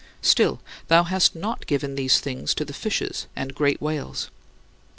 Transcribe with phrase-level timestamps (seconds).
[0.23, 4.31] Still, thou hast not given these things to the fishes and great whales.